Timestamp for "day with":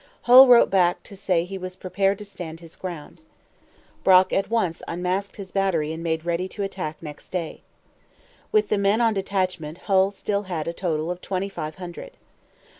7.29-8.69